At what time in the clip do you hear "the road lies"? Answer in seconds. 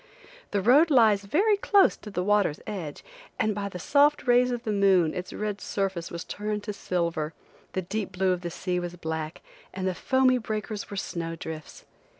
0.49-1.25